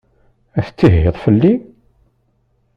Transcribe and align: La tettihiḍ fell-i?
La 0.55 0.61
tettihiḍ 0.67 1.15
fell-i? 1.23 1.53